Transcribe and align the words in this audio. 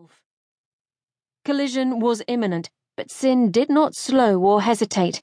werewolf. 0.00 0.22
Collision 1.44 2.00
was 2.00 2.22
imminent, 2.26 2.70
but 2.96 3.10
Sin 3.10 3.50
did 3.50 3.68
not 3.68 3.94
slow 3.94 4.40
or 4.40 4.62
hesitate. 4.62 5.22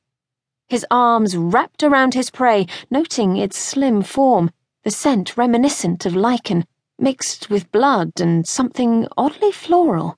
His 0.68 0.86
arms 0.92 1.36
wrapped 1.36 1.82
around 1.82 2.14
his 2.14 2.30
prey, 2.30 2.68
noting 2.92 3.38
its 3.38 3.58
slim 3.58 4.04
form, 4.04 4.52
the 4.84 4.92
scent 4.92 5.36
reminiscent 5.38 6.06
of 6.06 6.16
lichen, 6.16 6.66
mixed 7.00 7.50
with 7.50 7.72
blood 7.72 8.12
and 8.20 8.48
something 8.48 9.08
oddly 9.18 9.52
floral. 9.52 10.18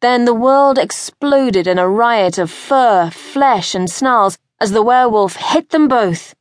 Then 0.00 0.24
the 0.24 0.34
world 0.34 0.78
exploded 0.78 1.66
in 1.66 1.78
a 1.78 1.88
riot 1.88 2.38
of 2.38 2.50
fur, 2.50 3.10
flesh, 3.10 3.74
and 3.74 3.90
snarls 3.90 4.38
as 4.60 4.72
the 4.72 4.82
werewolf 4.82 5.36
hit 5.36 5.70
them 5.70 5.88
both. 5.88 6.34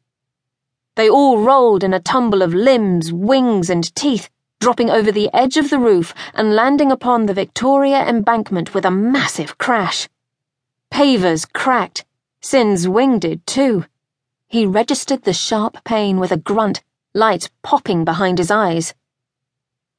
They 0.96 1.10
all 1.10 1.40
rolled 1.40 1.84
in 1.84 1.94
a 1.94 2.00
tumble 2.00 2.42
of 2.42 2.54
limbs, 2.54 3.12
wings, 3.12 3.70
and 3.70 3.94
teeth 3.96 4.30
dropping 4.64 4.90
over 4.90 5.12
the 5.12 5.30
edge 5.34 5.58
of 5.58 5.70
the 5.70 5.78
roof 5.78 6.14
and 6.34 6.56
landing 6.56 6.90
upon 6.90 7.26
the 7.26 7.34
Victoria 7.34 8.08
embankment 8.08 8.74
with 8.74 8.86
a 8.86 8.90
massive 8.90 9.58
crash. 9.58 10.08
Pavers 10.90 11.46
cracked. 11.52 12.06
Sin's 12.40 12.88
wing 12.88 13.20
did 13.20 13.46
too. 13.46 13.84
He 14.48 14.66
registered 14.66 15.24
the 15.24 15.34
sharp 15.34 15.84
pain 15.84 16.18
with 16.18 16.32
a 16.32 16.38
grunt, 16.38 16.82
light 17.14 17.50
popping 17.62 18.06
behind 18.06 18.38
his 18.38 18.50
eyes. 18.50 18.94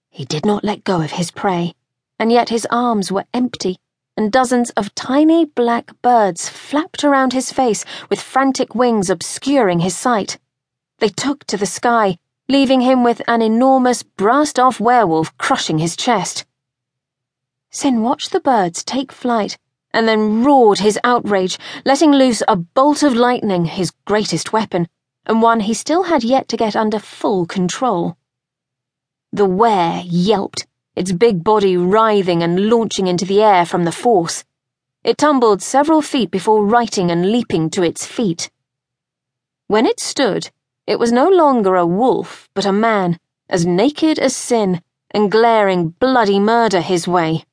He 0.09 0.25
did 0.25 0.47
not 0.47 0.65
let 0.65 0.83
go 0.83 1.03
of 1.03 1.11
his 1.11 1.31
prey, 1.31 1.75
and 2.19 2.33
yet 2.33 2.49
his 2.49 2.67
arms 2.71 3.13
were 3.13 3.27
empty, 3.35 3.77
and 4.17 4.33
dozens 4.33 4.71
of 4.71 4.95
tiny 4.95 5.45
black 5.45 5.93
birds 6.01 6.49
flapped 6.49 7.05
around 7.05 7.35
his 7.35 7.53
face 7.53 7.85
with 8.09 8.19
frantic 8.19 8.75
wings 8.75 9.11
obscuring 9.11 9.81
his 9.81 9.95
sight. 9.95 10.39
They 11.01 11.11
took 11.11 11.45
to 11.49 11.59
the 11.59 11.67
sky 11.67 12.17
leaving 12.49 12.81
him 12.83 13.03
with 13.03 13.23
an 13.27 13.43
enormous, 13.43 14.03
brassed 14.03 14.59
off 14.59 14.79
werewolf 14.79 15.37
crushing 15.39 15.79
his 15.79 15.97
chest. 15.97 16.45
Sin 17.71 18.03
watched 18.03 18.33
the 18.33 18.41
birds 18.41 18.85
take 18.85 19.11
flight 19.11 19.59
and 19.93 20.09
then 20.09 20.43
roared 20.43 20.81
his 20.81 20.99
outrage, 21.05 21.57
letting 21.85 22.11
loose 22.11 22.43
a 22.49 22.57
bolt 22.57 23.03
of 23.03 23.15
lightning, 23.15 23.65
his 23.65 23.93
greatest 24.05 24.53
weapon, 24.53 24.89
and 25.25 25.41
one 25.41 25.61
he 25.61 25.73
still 25.73 26.05
had 26.05 26.25
yet 26.25 26.49
to 26.49 26.57
get 26.57 26.75
under 26.75 26.99
full 26.99 27.47
control. 27.47 28.17
The 29.33 29.47
were 29.47 30.03
yelped, 30.05 30.67
its 30.97 31.13
big 31.13 31.45
body 31.45 31.77
writhing 31.77 32.43
and 32.43 32.69
launching 32.69 33.07
into 33.07 33.25
the 33.25 33.43
air 33.43 33.65
from 33.65 33.85
the 33.85 33.93
force. 33.93 34.45
It 35.05 35.19
tumbled 35.19 35.63
several 35.63 36.03
feet 36.03 36.31
before 36.31 36.65
righting 36.65 37.11
and 37.11 37.31
leaping 37.31 37.71
to 37.71 37.83
its 37.83 38.05
feet. 38.05 38.51
When 39.67 39.87
it 39.87 40.01
stood, 40.01 40.51
it 40.87 40.99
was 40.99 41.13
no 41.13 41.29
longer 41.29 41.77
a 41.77 41.87
wolf, 41.87 42.49
but 42.55 42.67
a 42.67 42.73
man, 42.73 43.19
as 43.49 43.65
naked 43.65 44.19
as 44.19 44.37
sin, 44.37 44.83
and 45.11 45.31
glaring 45.31 45.91
bloody 45.91 46.39
murder 46.39 46.81
his 46.81 47.09
way. 47.09 47.45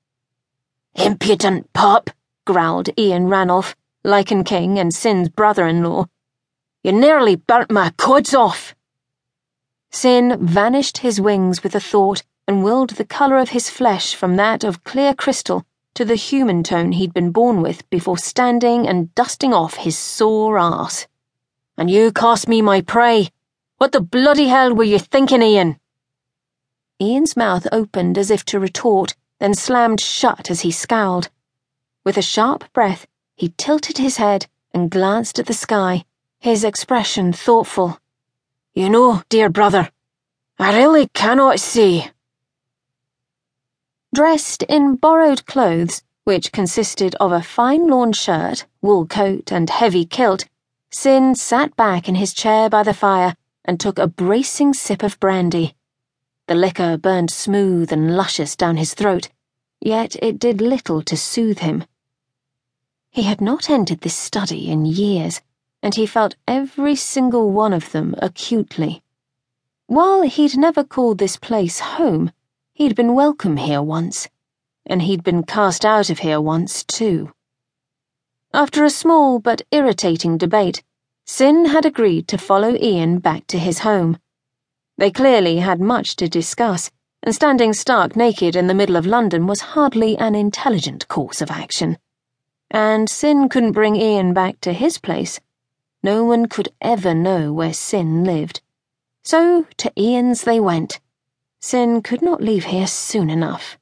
Impudent 0.95 1.71
pup, 1.73 2.09
growled 2.45 2.89
Ian 2.97 3.27
Ranulf, 3.27 3.75
Lycan 4.03 4.45
King 4.45 4.79
and 4.79 4.93
Sin's 4.93 5.29
brother 5.29 5.67
in 5.67 5.83
law. 5.83 6.07
You 6.83 6.91
nearly 6.91 7.35
burnt 7.35 7.71
my 7.71 7.91
cods 7.97 8.33
off. 8.33 8.75
Sin 9.91 10.37
vanished 10.39 10.99
his 10.99 11.21
wings 11.21 11.63
with 11.63 11.75
a 11.75 11.79
thought 11.79 12.23
and 12.47 12.63
willed 12.63 12.91
the 12.91 13.05
colour 13.05 13.37
of 13.37 13.49
his 13.49 13.69
flesh 13.69 14.15
from 14.15 14.35
that 14.35 14.63
of 14.63 14.83
clear 14.83 15.13
crystal 15.13 15.63
to 15.93 16.03
the 16.03 16.15
human 16.15 16.63
tone 16.63 16.93
he'd 16.93 17.13
been 17.13 17.31
born 17.31 17.61
with 17.61 17.87
before 17.89 18.17
standing 18.17 18.87
and 18.87 19.13
dusting 19.13 19.53
off 19.53 19.75
his 19.75 19.97
sore 19.97 20.57
ass. 20.57 21.07
And 21.81 21.89
you 21.89 22.11
cost 22.11 22.47
me 22.47 22.61
my 22.61 22.81
prey. 22.81 23.31
What 23.79 23.91
the 23.91 24.01
bloody 24.01 24.49
hell 24.49 24.71
were 24.71 24.83
you 24.83 24.99
thinking, 24.99 25.41
Ian? 25.41 25.79
Ian's 27.01 27.35
mouth 27.35 27.65
opened 27.71 28.19
as 28.19 28.29
if 28.29 28.45
to 28.45 28.59
retort, 28.59 29.15
then 29.39 29.55
slammed 29.55 29.99
shut 29.99 30.51
as 30.51 30.61
he 30.61 30.69
scowled. 30.69 31.29
With 32.05 32.17
a 32.17 32.21
sharp 32.21 32.71
breath, 32.71 33.07
he 33.35 33.55
tilted 33.57 33.97
his 33.97 34.17
head 34.17 34.45
and 34.71 34.91
glanced 34.91 35.39
at 35.39 35.47
the 35.47 35.55
sky, 35.55 36.05
his 36.37 36.63
expression 36.63 37.33
thoughtful. 37.33 37.97
You 38.75 38.87
know, 38.87 39.23
dear 39.27 39.49
brother, 39.49 39.89
I 40.59 40.77
really 40.77 41.07
cannot 41.15 41.59
see. 41.59 42.11
Dressed 44.13 44.61
in 44.69 44.97
borrowed 44.97 45.47
clothes, 45.47 46.03
which 46.25 46.51
consisted 46.51 47.15
of 47.15 47.31
a 47.31 47.41
fine 47.41 47.87
lawn 47.87 48.13
shirt, 48.13 48.67
wool 48.83 49.07
coat, 49.07 49.51
and 49.51 49.67
heavy 49.67 50.05
kilt, 50.05 50.45
Sin 50.93 51.35
sat 51.35 51.73
back 51.77 52.09
in 52.09 52.15
his 52.15 52.33
chair 52.33 52.69
by 52.69 52.83
the 52.83 52.93
fire 52.93 53.33
and 53.63 53.79
took 53.79 53.97
a 53.97 54.07
bracing 54.07 54.73
sip 54.73 55.03
of 55.03 55.17
brandy. 55.21 55.73
The 56.47 56.55
liquor 56.55 56.97
burned 56.97 57.31
smooth 57.31 57.93
and 57.93 58.17
luscious 58.17 58.57
down 58.57 58.75
his 58.75 58.93
throat, 58.93 59.29
yet 59.79 60.17
it 60.21 60.37
did 60.37 60.59
little 60.59 61.01
to 61.03 61.15
soothe 61.15 61.59
him. 61.59 61.85
He 63.09 63.23
had 63.23 63.39
not 63.39 63.69
entered 63.69 64.01
this 64.01 64.15
study 64.15 64.69
in 64.69 64.85
years, 64.85 65.41
and 65.81 65.95
he 65.95 66.05
felt 66.05 66.35
every 66.45 66.97
single 66.97 67.51
one 67.51 67.71
of 67.71 67.93
them 67.93 68.13
acutely. 68.17 69.01
While 69.87 70.23
he'd 70.23 70.57
never 70.57 70.83
called 70.83 71.19
this 71.19 71.37
place 71.37 71.79
home, 71.79 72.31
he'd 72.73 72.95
been 72.95 73.15
welcome 73.15 73.55
here 73.55 73.81
once, 73.81 74.27
and 74.85 75.01
he'd 75.03 75.23
been 75.23 75.43
cast 75.43 75.85
out 75.85 76.09
of 76.09 76.19
here 76.19 76.41
once 76.41 76.83
too. 76.83 77.31
After 78.53 78.83
a 78.83 78.89
small 78.89 79.39
but 79.39 79.61
irritating 79.71 80.37
debate, 80.37 80.83
Sin 81.25 81.67
had 81.67 81.85
agreed 81.85 82.27
to 82.27 82.37
follow 82.37 82.75
Ian 82.75 83.19
back 83.19 83.47
to 83.47 83.57
his 83.57 83.79
home. 83.79 84.17
They 84.97 85.09
clearly 85.09 85.59
had 85.59 85.79
much 85.79 86.17
to 86.17 86.27
discuss, 86.27 86.91
and 87.23 87.33
standing 87.33 87.71
stark 87.71 88.17
naked 88.17 88.57
in 88.57 88.67
the 88.67 88.73
middle 88.73 88.97
of 88.97 89.05
London 89.05 89.47
was 89.47 89.61
hardly 89.61 90.17
an 90.17 90.35
intelligent 90.35 91.07
course 91.07 91.41
of 91.41 91.49
action. 91.49 91.97
And 92.69 93.09
Sin 93.09 93.47
couldn't 93.47 93.71
bring 93.71 93.95
Ian 93.95 94.33
back 94.33 94.59
to 94.61 94.73
his 94.73 94.97
place. 94.97 95.39
No 96.03 96.25
one 96.25 96.47
could 96.47 96.73
ever 96.81 97.13
know 97.13 97.53
where 97.53 97.73
Sin 97.73 98.25
lived. 98.25 98.61
So 99.23 99.65
to 99.77 99.93
Ian's 99.97 100.41
they 100.41 100.59
went. 100.59 100.99
Sin 101.61 102.01
could 102.01 102.21
not 102.21 102.41
leave 102.41 102.65
here 102.65 102.87
soon 102.87 103.29
enough. 103.29 103.77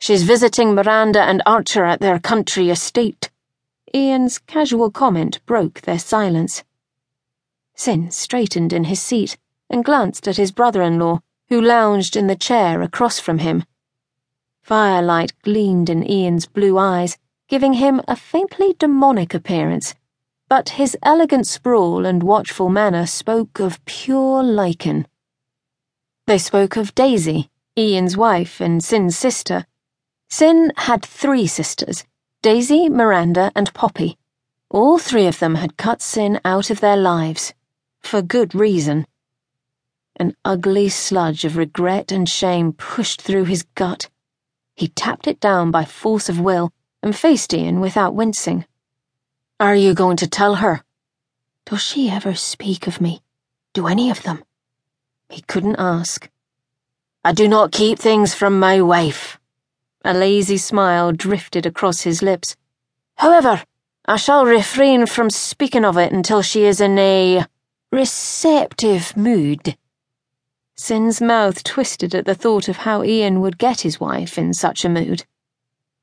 She's 0.00 0.24
visiting 0.24 0.74
Miranda 0.74 1.22
and 1.22 1.42
Archer 1.46 1.84
at 1.84 2.00
their 2.00 2.18
country 2.18 2.70
estate, 2.70 3.30
Ian's 3.94 4.38
casual 4.38 4.90
comment 4.90 5.44
broke 5.44 5.82
their 5.82 5.98
silence. 5.98 6.64
Sin 7.74 8.10
straightened 8.10 8.72
in 8.72 8.84
his 8.84 9.02
seat 9.02 9.36
and 9.68 9.84
glanced 9.84 10.26
at 10.26 10.38
his 10.38 10.50
brother 10.50 10.80
in 10.80 10.98
law, 10.98 11.20
who 11.48 11.60
lounged 11.60 12.16
in 12.16 12.26
the 12.26 12.36
chair 12.36 12.80
across 12.80 13.18
from 13.18 13.38
him. 13.38 13.64
Firelight 14.62 15.34
gleamed 15.42 15.90
in 15.90 16.08
Ian's 16.08 16.46
blue 16.46 16.78
eyes, 16.78 17.18
giving 17.48 17.74
him 17.74 18.00
a 18.08 18.16
faintly 18.16 18.74
demonic 18.78 19.34
appearance, 19.34 19.94
but 20.48 20.70
his 20.70 20.96
elegant 21.02 21.46
sprawl 21.46 22.06
and 22.06 22.22
watchful 22.22 22.70
manner 22.70 23.06
spoke 23.06 23.60
of 23.60 23.84
pure 23.84 24.42
lycan. 24.42 25.04
They 26.26 26.38
spoke 26.38 26.76
of 26.76 26.94
Daisy, 26.94 27.50
Ian's 27.76 28.16
wife 28.16 28.58
and 28.58 28.82
Sin's 28.82 29.18
sister. 29.18 29.66
Sin 30.30 30.72
had 30.76 31.04
three 31.04 31.46
sisters 31.46 32.04
Daisy, 32.42 32.88
Miranda, 32.88 33.52
and 33.54 33.72
Poppy. 33.72 34.18
All 34.68 34.98
three 34.98 35.28
of 35.28 35.38
them 35.38 35.54
had 35.54 35.76
cut 35.76 36.02
Sin 36.02 36.40
out 36.44 36.70
of 36.70 36.80
their 36.80 36.96
lives. 36.96 37.54
For 38.00 38.20
good 38.20 38.52
reason. 38.52 39.06
An 40.16 40.34
ugly 40.44 40.88
sludge 40.88 41.44
of 41.44 41.56
regret 41.56 42.10
and 42.10 42.28
shame 42.28 42.72
pushed 42.72 43.22
through 43.22 43.44
his 43.44 43.62
gut. 43.76 44.10
He 44.74 44.88
tapped 44.88 45.28
it 45.28 45.38
down 45.38 45.70
by 45.70 45.84
force 45.84 46.28
of 46.28 46.40
will 46.40 46.72
and 47.00 47.14
faced 47.14 47.54
Ian 47.54 47.78
without 47.78 48.16
wincing. 48.16 48.66
Are 49.60 49.76
you 49.76 49.94
going 49.94 50.16
to 50.16 50.26
tell 50.26 50.56
her? 50.56 50.82
Does 51.66 51.80
she 51.80 52.10
ever 52.10 52.34
speak 52.34 52.88
of 52.88 53.00
me? 53.00 53.22
Do 53.72 53.86
any 53.86 54.10
of 54.10 54.24
them? 54.24 54.42
He 55.30 55.42
couldn't 55.42 55.76
ask. 55.78 56.28
I 57.24 57.32
do 57.32 57.46
not 57.46 57.70
keep 57.70 58.00
things 58.00 58.34
from 58.34 58.58
my 58.58 58.80
wife. 58.80 59.38
A 60.04 60.12
lazy 60.12 60.56
smile 60.56 61.12
drifted 61.12 61.64
across 61.64 62.00
his 62.00 62.22
lips. 62.22 62.56
However, 63.16 63.62
I 64.06 64.16
shall 64.16 64.44
refrain 64.44 65.06
from 65.06 65.30
speaking 65.30 65.84
of 65.84 65.96
it 65.96 66.12
until 66.12 66.42
she 66.42 66.64
is 66.64 66.80
in 66.80 66.98
a 66.98 67.46
receptive 67.92 69.16
mood. 69.16 69.76
Sin's 70.74 71.20
mouth 71.20 71.62
twisted 71.62 72.14
at 72.14 72.24
the 72.24 72.34
thought 72.34 72.66
of 72.68 72.78
how 72.78 73.04
Ian 73.04 73.40
would 73.42 73.58
get 73.58 73.82
his 73.82 74.00
wife 74.00 74.36
in 74.38 74.52
such 74.52 74.84
a 74.84 74.88
mood. 74.88 75.24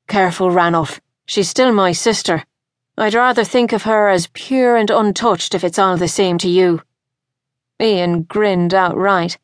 Careful, 0.08 0.50
Ranulf. 0.50 1.00
She's 1.26 1.50
still 1.50 1.72
my 1.72 1.92
sister. 1.92 2.44
I'd 2.96 3.14
rather 3.14 3.44
think 3.44 3.72
of 3.72 3.82
her 3.82 4.08
as 4.08 4.28
pure 4.32 4.76
and 4.76 4.90
untouched 4.90 5.54
if 5.54 5.62
it's 5.62 5.78
all 5.78 5.98
the 5.98 6.08
same 6.08 6.38
to 6.38 6.48
you. 6.48 6.82
Ian 7.78 8.22
grinned 8.22 8.72
outright. 8.72 9.38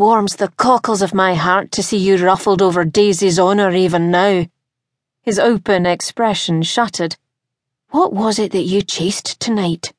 Warms 0.00 0.36
the 0.36 0.48
cockles 0.48 1.02
of 1.02 1.12
my 1.12 1.34
heart 1.34 1.70
to 1.72 1.82
see 1.82 1.98
you 1.98 2.16
ruffled 2.16 2.62
over 2.62 2.86
Daisy's 2.86 3.38
honour 3.38 3.72
even 3.72 4.10
now. 4.10 4.46
His 5.20 5.38
open 5.38 5.84
expression 5.84 6.62
shuttered. 6.62 7.18
What 7.90 8.10
was 8.10 8.38
it 8.38 8.52
that 8.52 8.62
you 8.62 8.80
chased 8.80 9.38
tonight? 9.38 9.92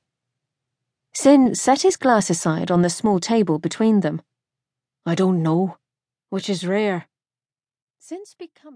Sin 1.14 1.54
set 1.54 1.84
his 1.84 1.98
glass 1.98 2.32
aside 2.32 2.72
on 2.72 2.82
the 2.82 2.90
small 2.90 3.20
table 3.20 3.60
between 3.60 4.00
them. 4.00 4.24
I 5.06 5.14
don't 5.14 5.44
know, 5.44 5.78
which 6.32 6.50
is 6.50 6.66
rare. 6.66 7.06
Since 8.00 8.34
becoming 8.34 8.62